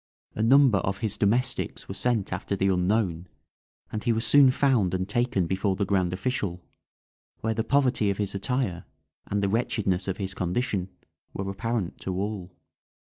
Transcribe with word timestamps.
A 0.33 0.41
number 0.41 0.79
of 0.79 0.97
his 0.97 1.15
domestics 1.15 1.87
were 1.87 1.93
sent 1.93 2.33
after 2.33 2.55
the 2.55 2.69
unknown, 2.73 3.27
and 3.91 4.03
he 4.03 4.11
was 4.11 4.25
soon 4.25 4.49
found 4.49 4.95
and 4.95 5.07
taken 5.07 5.45
before 5.45 5.75
the 5.75 5.85
grand 5.85 6.11
official, 6.11 6.65
where 7.41 7.53
the 7.53 7.63
poverty 7.63 8.09
of 8.09 8.17
his 8.17 8.33
attire, 8.33 8.85
and 9.27 9.43
the 9.43 9.47
wretchedness 9.49 10.07
of 10.07 10.17
his 10.17 10.33
condition, 10.33 10.89
were 11.35 11.47
apparent 11.51 11.99
to 11.99 12.15
all. 12.19 12.51